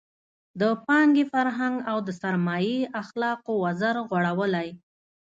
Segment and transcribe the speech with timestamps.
[0.59, 4.69] د پانګې فرهنګ او د سرمایې اخلاقو وزر غوړولی.